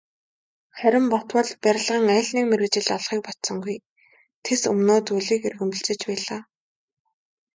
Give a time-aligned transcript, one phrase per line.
[0.77, 3.77] Харин Батболд барилгын аль нэг мэргэжил олохыг бодсонгүй,
[4.43, 6.41] тэс өмнөө зүйлийг эрмэлзэж байлаа.